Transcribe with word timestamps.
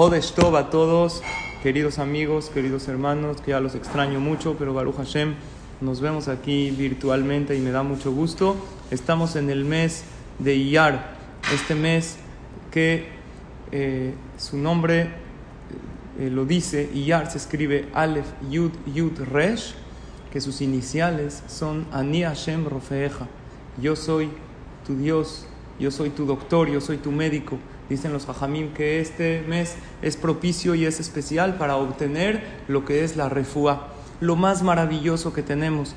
Jodesh 0.00 0.32
Tov 0.32 0.56
a 0.56 0.70
todos, 0.70 1.22
queridos 1.62 2.00
amigos, 2.00 2.50
queridos 2.52 2.88
hermanos, 2.88 3.40
que 3.40 3.52
ya 3.52 3.60
los 3.60 3.76
extraño 3.76 4.18
mucho, 4.18 4.56
pero 4.58 4.74
Baruch 4.74 4.96
Hashem, 4.96 5.34
nos 5.80 6.00
vemos 6.00 6.26
aquí 6.26 6.72
virtualmente 6.72 7.56
y 7.56 7.60
me 7.60 7.70
da 7.70 7.84
mucho 7.84 8.10
gusto. 8.10 8.56
Estamos 8.90 9.36
en 9.36 9.48
el 9.48 9.64
mes 9.64 10.02
de 10.40 10.56
Iyar, 10.56 11.16
este 11.54 11.76
mes 11.76 12.16
que 12.72 13.06
eh, 13.70 14.14
su 14.36 14.56
nombre 14.56 15.10
eh, 16.18 16.28
lo 16.28 16.44
dice, 16.44 16.90
Iyar 16.92 17.30
se 17.30 17.38
escribe 17.38 17.88
Aleph 17.94 18.26
Yud 18.50 18.72
Yud 18.92 19.16
Resh, 19.20 19.74
que 20.32 20.40
sus 20.40 20.60
iniciales 20.60 21.44
son 21.46 21.86
Ani 21.92 22.22
Hashem 22.22 22.66
Rofeeja. 22.66 23.28
Yo 23.80 23.94
soy 23.94 24.30
tu 24.84 24.96
Dios, 24.96 25.46
yo 25.78 25.92
soy 25.92 26.10
tu 26.10 26.26
doctor, 26.26 26.68
yo 26.68 26.80
soy 26.80 26.96
tu 26.96 27.12
médico. 27.12 27.58
Dicen 27.90 28.12
los 28.12 28.28
hajamim 28.28 28.72
que 28.72 29.00
este 29.00 29.44
mes 29.48 29.74
es 30.00 30.16
propicio 30.16 30.76
y 30.76 30.86
es 30.86 31.00
especial 31.00 31.56
para 31.58 31.76
obtener 31.76 32.42
lo 32.68 32.84
que 32.84 33.02
es 33.02 33.16
la 33.16 33.28
refúa, 33.28 33.88
lo 34.20 34.36
más 34.36 34.62
maravilloso 34.62 35.32
que 35.32 35.42
tenemos, 35.42 35.96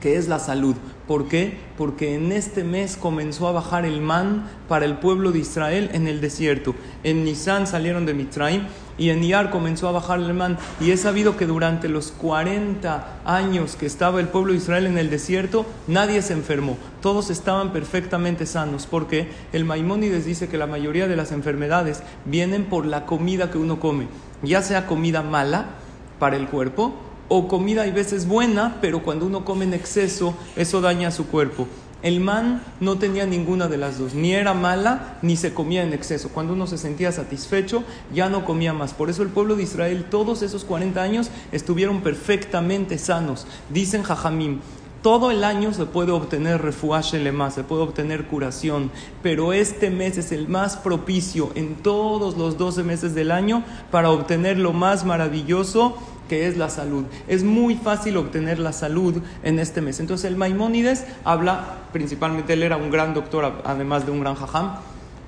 que 0.00 0.16
es 0.16 0.28
la 0.28 0.38
salud. 0.38 0.76
¿Por 1.08 1.26
qué? 1.26 1.58
Porque 1.76 2.14
en 2.14 2.30
este 2.30 2.62
mes 2.62 2.96
comenzó 2.96 3.48
a 3.48 3.52
bajar 3.52 3.84
el 3.84 4.00
man 4.00 4.48
para 4.68 4.84
el 4.84 4.98
pueblo 4.98 5.32
de 5.32 5.40
Israel 5.40 5.90
en 5.92 6.06
el 6.06 6.20
desierto. 6.20 6.76
En 7.02 7.24
Nisan 7.24 7.66
salieron 7.66 8.06
de 8.06 8.14
Mitraim 8.14 8.62
y 8.96 9.10
en 9.10 9.22
Iyar 9.22 9.50
comenzó 9.50 9.88
a 9.88 9.92
bajar 9.92 10.20
el 10.20 10.34
man. 10.34 10.58
Y 10.80 10.90
he 10.90 10.96
sabido 10.96 11.36
que 11.36 11.46
durante 11.46 11.88
los 11.88 12.12
40 12.12 13.20
años 13.24 13.76
que 13.76 13.86
estaba 13.86 14.20
el 14.20 14.28
pueblo 14.28 14.52
de 14.52 14.58
Israel 14.58 14.86
en 14.86 14.98
el 14.98 15.10
desierto, 15.10 15.66
nadie 15.86 16.22
se 16.22 16.32
enfermó. 16.32 16.76
Todos 17.00 17.30
estaban 17.30 17.72
perfectamente 17.72 18.46
sanos. 18.46 18.86
Porque 18.86 19.28
el 19.52 19.64
Maimónides 19.64 20.24
dice 20.24 20.48
que 20.48 20.58
la 20.58 20.66
mayoría 20.66 21.08
de 21.08 21.16
las 21.16 21.32
enfermedades 21.32 22.02
vienen 22.24 22.64
por 22.64 22.86
la 22.86 23.06
comida 23.06 23.50
que 23.50 23.58
uno 23.58 23.80
come. 23.80 24.06
Ya 24.42 24.62
sea 24.62 24.86
comida 24.86 25.22
mala 25.22 25.66
para 26.18 26.36
el 26.36 26.46
cuerpo 26.48 26.94
o 27.28 27.48
comida 27.48 27.82
hay 27.82 27.90
veces 27.90 28.28
buena, 28.28 28.76
pero 28.80 29.02
cuando 29.02 29.26
uno 29.26 29.44
come 29.44 29.64
en 29.64 29.74
exceso, 29.74 30.34
eso 30.56 30.80
daña 30.80 31.08
a 31.08 31.10
su 31.10 31.26
cuerpo. 31.26 31.66
El 32.04 32.20
man 32.20 32.62
no 32.80 32.98
tenía 32.98 33.24
ninguna 33.24 33.66
de 33.66 33.78
las 33.78 33.98
dos, 33.98 34.12
ni 34.12 34.34
era 34.34 34.52
mala 34.52 35.16
ni 35.22 35.36
se 35.36 35.54
comía 35.54 35.82
en 35.82 35.94
exceso. 35.94 36.28
Cuando 36.28 36.52
uno 36.52 36.66
se 36.66 36.76
sentía 36.76 37.10
satisfecho, 37.12 37.82
ya 38.12 38.28
no 38.28 38.44
comía 38.44 38.74
más. 38.74 38.92
Por 38.92 39.08
eso 39.08 39.22
el 39.22 39.30
pueblo 39.30 39.56
de 39.56 39.62
Israel, 39.62 40.04
todos 40.10 40.42
esos 40.42 40.66
40 40.66 41.02
años, 41.02 41.30
estuvieron 41.50 42.02
perfectamente 42.02 42.98
sanos. 42.98 43.46
Dicen 43.70 44.02
Jajamim, 44.02 44.60
todo 45.00 45.30
el 45.30 45.44
año 45.44 45.72
se 45.72 45.86
puede 45.86 46.12
obtener 46.12 46.60
refuaje 46.60 47.22
se 47.50 47.64
puede 47.64 47.82
obtener 47.82 48.26
curación, 48.26 48.90
pero 49.22 49.54
este 49.54 49.90
mes 49.90 50.18
es 50.18 50.30
el 50.30 50.46
más 50.46 50.76
propicio 50.76 51.52
en 51.54 51.74
todos 51.74 52.36
los 52.36 52.58
12 52.58 52.82
meses 52.84 53.14
del 53.14 53.30
año 53.30 53.64
para 53.90 54.10
obtener 54.10 54.58
lo 54.58 54.74
más 54.74 55.04
maravilloso 55.06 55.96
que 56.28 56.46
es 56.46 56.56
la 56.56 56.70
salud. 56.70 57.04
Es 57.28 57.44
muy 57.44 57.76
fácil 57.76 58.16
obtener 58.16 58.58
la 58.58 58.72
salud 58.72 59.22
en 59.42 59.58
este 59.58 59.80
mes. 59.80 60.00
Entonces 60.00 60.30
el 60.30 60.36
Maimónides 60.36 61.04
habla, 61.24 61.78
principalmente 61.92 62.54
él 62.54 62.62
era 62.62 62.76
un 62.76 62.90
gran 62.90 63.14
doctor, 63.14 63.62
además 63.64 64.06
de 64.06 64.12
un 64.12 64.20
gran 64.20 64.34
jajam, 64.34 64.76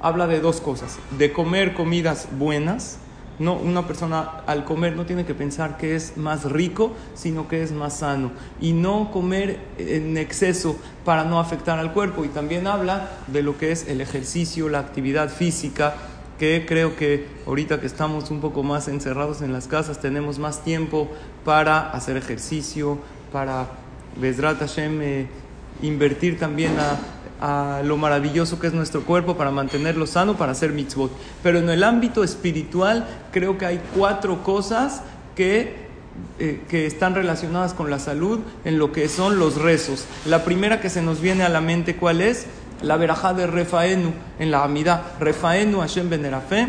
habla 0.00 0.26
de 0.26 0.40
dos 0.40 0.60
cosas, 0.60 0.98
de 1.18 1.32
comer 1.32 1.74
comidas 1.74 2.28
buenas. 2.38 2.98
No, 3.40 3.54
una 3.54 3.84
persona 3.84 4.42
al 4.46 4.64
comer 4.64 4.94
no 4.94 5.06
tiene 5.06 5.24
que 5.24 5.34
pensar 5.34 5.76
que 5.76 5.96
es 5.96 6.16
más 6.16 6.44
rico, 6.44 6.92
sino 7.14 7.48
que 7.48 7.64
es 7.64 7.72
más 7.72 7.98
sano. 7.98 8.30
Y 8.60 8.74
no 8.74 9.10
comer 9.10 9.58
en 9.76 10.16
exceso 10.18 10.76
para 11.04 11.24
no 11.24 11.40
afectar 11.40 11.80
al 11.80 11.92
cuerpo. 11.92 12.24
Y 12.24 12.28
también 12.28 12.68
habla 12.68 13.10
de 13.26 13.42
lo 13.42 13.58
que 13.58 13.72
es 13.72 13.88
el 13.88 14.00
ejercicio, 14.00 14.68
la 14.68 14.78
actividad 14.78 15.30
física, 15.30 15.96
que 16.38 16.64
creo 16.66 16.96
que 16.96 17.26
ahorita 17.46 17.80
que 17.80 17.86
estamos 17.86 18.30
un 18.30 18.40
poco 18.40 18.62
más 18.62 18.88
encerrados 18.88 19.42
en 19.42 19.52
las 19.52 19.68
casas, 19.68 20.00
tenemos 20.00 20.38
más 20.38 20.64
tiempo 20.64 21.10
para 21.44 21.90
hacer 21.90 22.16
ejercicio, 22.16 22.98
para, 23.32 23.68
Bezrat 24.16 24.58
Hashem, 24.58 25.00
eh, 25.02 25.26
invertir 25.82 26.38
también 26.38 26.72
a, 26.78 26.98
lo 27.84 27.98
maravilloso 27.98 28.58
que 28.58 28.68
es 28.68 28.72
nuestro 28.72 29.02
cuerpo, 29.02 29.36
para 29.36 29.50
mantenerlo 29.50 30.06
sano, 30.06 30.34
para 30.34 30.52
hacer 30.52 30.72
mitzvot. 30.72 31.10
Pero 31.42 31.58
en 31.58 31.68
el 31.68 31.84
ámbito 31.84 32.24
espiritual, 32.24 33.06
creo 33.32 33.58
que 33.58 33.66
hay 33.66 33.80
cuatro 33.94 34.42
cosas 34.42 35.02
que 35.36 35.84
eh, 36.38 36.62
que 36.68 36.86
están 36.86 37.14
relacionadas 37.14 37.74
con 37.74 37.90
la 37.90 37.98
salud 37.98 38.40
en 38.64 38.78
lo 38.78 38.92
que 38.92 39.08
son 39.08 39.38
los 39.38 39.56
rezos. 39.56 40.06
La 40.24 40.44
primera 40.44 40.80
que 40.80 40.88
se 40.88 41.02
nos 41.02 41.20
viene 41.20 41.42
a 41.42 41.48
la 41.48 41.60
mente, 41.60 41.96
¿cuál 41.96 42.20
es? 42.20 42.46
La 42.84 42.96
verajá 42.96 43.32
de 43.32 43.46
Refaenu 43.46 44.12
en 44.38 44.50
la 44.50 44.62
Amidá. 44.62 45.14
Refaenu 45.18 45.80
Hashem 45.80 46.10
Benerafe. 46.10 46.68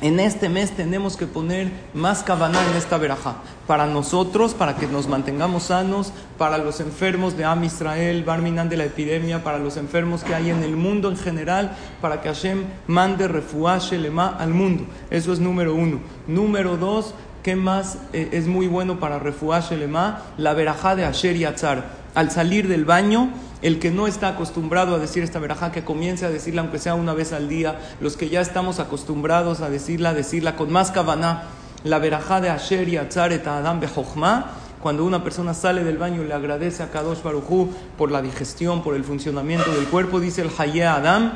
En 0.00 0.18
este 0.18 0.48
mes 0.48 0.72
tenemos 0.72 1.16
que 1.16 1.28
poner 1.28 1.70
más 1.94 2.24
cabana 2.24 2.58
en 2.68 2.76
esta 2.76 2.98
verajá. 2.98 3.36
Para 3.68 3.86
nosotros, 3.86 4.52
para 4.52 4.74
que 4.74 4.88
nos 4.88 5.06
mantengamos 5.06 5.64
sanos, 5.64 6.12
para 6.38 6.58
los 6.58 6.80
enfermos 6.80 7.36
de 7.36 7.44
Am 7.44 7.62
Israel, 7.62 8.24
Barminan 8.24 8.68
de 8.68 8.76
la 8.76 8.84
epidemia, 8.84 9.44
para 9.44 9.58
los 9.58 9.76
enfermos 9.76 10.24
que 10.24 10.34
hay 10.34 10.50
en 10.50 10.64
el 10.64 10.74
mundo 10.74 11.08
en 11.08 11.16
general, 11.16 11.76
para 12.00 12.20
que 12.20 12.28
Hashem 12.28 12.64
mande 12.88 13.28
refuá 13.28 13.78
Shelema 13.78 14.36
al 14.40 14.50
mundo. 14.50 14.86
Eso 15.08 15.32
es 15.32 15.38
número 15.38 15.72
uno. 15.72 16.00
Número 16.26 16.76
dos, 16.76 17.14
¿qué 17.44 17.54
más 17.54 17.98
eh, 18.12 18.30
es 18.32 18.48
muy 18.48 18.66
bueno 18.66 18.98
para 18.98 19.20
refuá 19.20 19.60
Shelema? 19.60 20.22
La 20.36 20.52
verajá 20.52 20.96
de 20.96 21.04
Asher 21.04 21.36
Yatzar. 21.36 22.02
Al 22.16 22.32
salir 22.32 22.66
del 22.66 22.84
baño, 22.84 23.30
el 23.62 23.78
que 23.78 23.90
no 23.90 24.06
está 24.06 24.28
acostumbrado 24.28 24.94
a 24.94 24.98
decir 24.98 25.22
esta 25.22 25.38
verajá, 25.38 25.72
que 25.72 25.84
comience 25.84 26.26
a 26.26 26.30
decirla 26.30 26.62
aunque 26.62 26.78
sea 26.78 26.94
una 26.94 27.14
vez 27.14 27.32
al 27.32 27.48
día. 27.48 27.78
Los 28.00 28.16
que 28.16 28.28
ya 28.28 28.40
estamos 28.40 28.80
acostumbrados 28.80 29.60
a 29.60 29.70
decirla, 29.70 30.14
decirla 30.14 30.56
con 30.56 30.70
más 30.70 30.90
kavaná. 30.90 31.44
La 31.84 31.98
verajá 31.98 32.40
de 32.40 32.50
Asher 32.50 32.88
y 32.88 32.96
Atzaret 32.96 33.46
Adam 33.46 33.80
Bejochma. 33.80 34.50
Cuando 34.82 35.04
una 35.04 35.22
persona 35.22 35.54
sale 35.54 35.84
del 35.84 35.96
baño 35.96 36.22
y 36.22 36.26
le 36.26 36.34
agradece 36.34 36.82
a 36.82 36.90
Kadosh 36.90 37.22
Barujú 37.22 37.70
por 37.96 38.10
la 38.10 38.20
digestión, 38.20 38.82
por 38.82 38.96
el 38.96 39.04
funcionamiento 39.04 39.72
del 39.72 39.86
cuerpo, 39.86 40.18
dice 40.18 40.42
el 40.42 40.50
Haye 40.58 40.84
Adam 40.84 41.34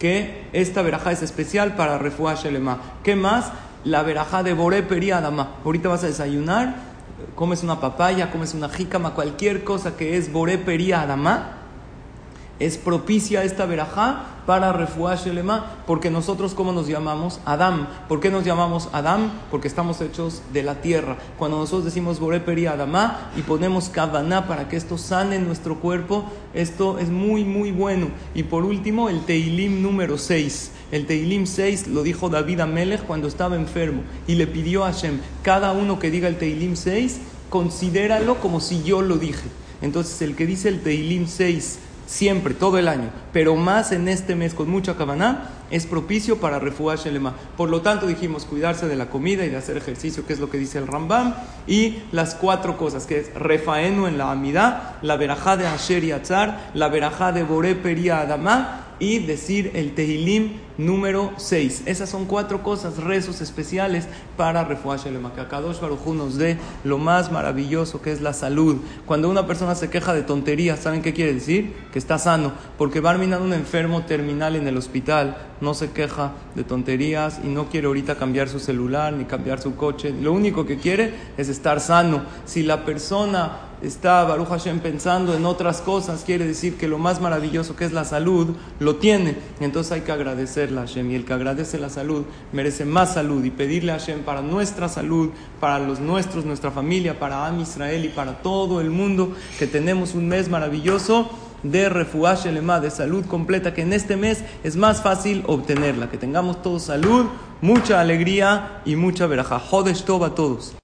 que 0.00 0.48
esta 0.52 0.82
verajá 0.82 1.12
es 1.12 1.22
especial 1.22 1.76
para 1.76 1.98
Refuah 1.98 2.34
Shelema. 2.34 2.80
¿Qué 3.04 3.14
más? 3.14 3.52
La 3.84 4.02
verajá 4.02 4.42
de 4.42 4.54
Boré 4.54 4.82
Peri 4.82 5.12
Adama. 5.12 5.56
Ahorita 5.64 5.88
vas 5.88 6.02
a 6.02 6.08
desayunar 6.08 6.93
comes 7.34 7.62
una 7.62 7.80
papaya, 7.80 8.30
comes 8.30 8.54
una 8.54 8.68
jícama, 8.68 9.14
cualquier 9.14 9.64
cosa 9.64 9.96
que 9.96 10.16
es 10.16 10.32
boré 10.32 10.58
pería 10.58 11.02
adamá, 11.02 11.63
es 12.60 12.78
propicia 12.78 13.42
esta 13.44 13.66
verajá 13.66 14.26
para 14.46 14.72
refuah 14.72 15.16
shelema, 15.16 15.76
porque 15.86 16.10
nosotros, 16.10 16.54
¿cómo 16.54 16.72
nos 16.72 16.86
llamamos? 16.86 17.40
Adam. 17.44 17.88
¿Por 18.08 18.20
qué 18.20 18.30
nos 18.30 18.44
llamamos 18.44 18.88
Adam? 18.92 19.30
Porque 19.50 19.68
estamos 19.68 20.00
hechos 20.00 20.42
de 20.52 20.62
la 20.62 20.80
tierra. 20.82 21.16
Cuando 21.38 21.58
nosotros 21.58 21.86
decimos 21.86 22.20
boré 22.20 22.40
pería 22.40 22.72
adamá 22.72 23.30
y 23.36 23.42
ponemos 23.42 23.88
kavaná 23.88 24.46
para 24.46 24.68
que 24.68 24.76
esto 24.76 24.98
sane 24.98 25.38
nuestro 25.38 25.80
cuerpo, 25.80 26.24
esto 26.52 26.98
es 26.98 27.08
muy, 27.08 27.44
muy 27.44 27.72
bueno. 27.72 28.08
Y 28.34 28.44
por 28.44 28.64
último, 28.64 29.08
el 29.08 29.24
Teilim 29.24 29.82
número 29.82 30.18
6. 30.18 30.72
El 30.92 31.06
Teilim 31.06 31.46
6 31.46 31.88
lo 31.88 32.02
dijo 32.02 32.28
David 32.28 32.60
Amelech 32.60 33.04
cuando 33.04 33.28
estaba 33.28 33.56
enfermo 33.56 34.02
y 34.26 34.34
le 34.34 34.46
pidió 34.46 34.84
a 34.84 34.92
Hashem, 34.92 35.20
cada 35.42 35.72
uno 35.72 35.98
que 35.98 36.10
diga 36.10 36.28
el 36.28 36.36
Teilim 36.36 36.76
6, 36.76 37.20
considéralo 37.48 38.40
como 38.40 38.60
si 38.60 38.82
yo 38.82 39.00
lo 39.00 39.16
dije. 39.16 39.48
Entonces 39.80 40.20
el 40.22 40.36
que 40.36 40.46
dice 40.46 40.68
el 40.68 40.82
Teilim 40.82 41.26
6 41.26 41.78
siempre, 42.06 42.54
todo 42.54 42.78
el 42.78 42.88
año, 42.88 43.10
pero 43.32 43.56
más 43.56 43.92
en 43.92 44.08
este 44.08 44.34
mes 44.34 44.54
con 44.54 44.68
mucha 44.70 44.96
cabana, 44.96 45.50
es 45.70 45.86
propicio 45.86 46.38
para 46.38 46.58
refugiar 46.58 46.98
Shelema. 46.98 47.34
Por 47.56 47.70
lo 47.70 47.80
tanto, 47.80 48.06
dijimos 48.06 48.44
cuidarse 48.44 48.86
de 48.86 48.96
la 48.96 49.06
comida 49.06 49.44
y 49.44 49.50
de 49.50 49.56
hacer 49.56 49.76
ejercicio, 49.76 50.26
que 50.26 50.32
es 50.32 50.40
lo 50.40 50.50
que 50.50 50.58
dice 50.58 50.78
el 50.78 50.86
Rambam, 50.86 51.34
y 51.66 51.98
las 52.12 52.34
cuatro 52.34 52.76
cosas, 52.76 53.06
que 53.06 53.18
es 53.20 53.34
refaenu 53.34 54.06
en 54.06 54.18
la 54.18 54.30
amidad, 54.30 54.96
la 55.02 55.16
verajá 55.16 55.56
de 55.56 55.66
Asher 55.66 56.04
y 56.04 56.12
Atzar, 56.12 56.70
la 56.74 56.88
verajá 56.88 57.32
de 57.32 57.42
Boré 57.42 57.74
Peria 57.74 58.20
Adamá, 58.20 58.83
y 58.98 59.18
decir 59.18 59.72
el 59.74 59.94
Tehilim 59.94 60.52
número 60.78 61.32
6. 61.36 61.82
Esas 61.86 62.08
son 62.08 62.26
cuatro 62.26 62.62
cosas, 62.62 62.98
rezos 62.98 63.40
especiales 63.40 64.06
para 64.36 64.64
Refuah 64.64 64.96
Shelema. 64.96 65.34
Que 65.34 65.40
Akadosh 65.40 65.80
Baruj 65.80 66.06
nos 66.14 66.36
dé 66.36 66.58
lo 66.82 66.98
más 66.98 67.30
maravilloso 67.30 68.02
que 68.02 68.12
es 68.12 68.20
la 68.20 68.32
salud. 68.32 68.76
Cuando 69.06 69.28
una 69.28 69.46
persona 69.46 69.74
se 69.74 69.90
queja 69.90 70.14
de 70.14 70.22
tonterías, 70.22 70.80
¿saben 70.80 71.02
qué 71.02 71.12
quiere 71.12 71.34
decir? 71.34 71.74
Que 71.92 71.98
está 71.98 72.18
sano. 72.18 72.52
Porque 72.78 73.00
Barminan, 73.00 73.42
un 73.42 73.52
enfermo 73.52 74.04
terminal 74.04 74.56
en 74.56 74.66
el 74.66 74.76
hospital, 74.76 75.36
no 75.60 75.74
se 75.74 75.90
queja 75.90 76.32
de 76.54 76.64
tonterías 76.64 77.40
y 77.42 77.48
no 77.48 77.68
quiere 77.68 77.86
ahorita 77.86 78.16
cambiar 78.16 78.48
su 78.48 78.58
celular 78.58 79.12
ni 79.12 79.24
cambiar 79.24 79.60
su 79.60 79.76
coche. 79.76 80.10
Lo 80.10 80.32
único 80.32 80.66
que 80.66 80.78
quiere 80.78 81.14
es 81.36 81.48
estar 81.48 81.80
sano. 81.80 82.22
Si 82.44 82.62
la 82.62 82.84
persona 82.84 83.73
está 83.84 84.24
Baruch 84.24 84.48
Hashem 84.48 84.80
pensando 84.80 85.34
en 85.34 85.44
otras 85.44 85.80
cosas, 85.80 86.24
quiere 86.24 86.46
decir 86.46 86.76
que 86.76 86.88
lo 86.88 86.98
más 86.98 87.20
maravilloso 87.20 87.76
que 87.76 87.84
es 87.84 87.92
la 87.92 88.04
salud 88.04 88.56
lo 88.80 88.96
tiene. 88.96 89.36
Entonces 89.60 89.92
hay 89.92 90.00
que 90.00 90.12
agradecerle 90.12 90.78
a 90.78 90.86
Hashem. 90.86 91.10
Y 91.10 91.14
el 91.14 91.24
que 91.24 91.34
agradece 91.34 91.78
la 91.78 91.90
salud 91.90 92.24
merece 92.52 92.84
más 92.84 93.14
salud. 93.14 93.44
Y 93.44 93.50
pedirle 93.50 93.92
a 93.92 93.98
Hashem 93.98 94.22
para 94.22 94.40
nuestra 94.40 94.88
salud, 94.88 95.30
para 95.60 95.78
los 95.78 96.00
nuestros, 96.00 96.44
nuestra 96.44 96.70
familia, 96.70 97.18
para 97.18 97.46
Am 97.46 97.60
Israel 97.60 98.04
y 98.04 98.08
para 98.08 98.42
todo 98.42 98.80
el 98.80 98.90
mundo 98.90 99.32
que 99.58 99.66
tenemos 99.66 100.14
un 100.14 100.28
mes 100.28 100.48
maravilloso 100.48 101.30
de 101.62 101.88
refuaje 101.88 102.52
lema, 102.52 102.80
de 102.80 102.90
salud 102.90 103.26
completa, 103.26 103.74
que 103.74 103.82
en 103.82 103.92
este 103.92 104.16
mes 104.16 104.44
es 104.62 104.76
más 104.76 105.02
fácil 105.02 105.44
obtenerla. 105.46 106.10
Que 106.10 106.16
tengamos 106.16 106.62
todos 106.62 106.84
salud, 106.84 107.26
mucha 107.60 108.00
alegría 108.00 108.80
y 108.86 108.96
mucha 108.96 109.26
veraja. 109.26 109.58
Jodesh 109.58 110.04
a 110.08 110.34
todos. 110.34 110.72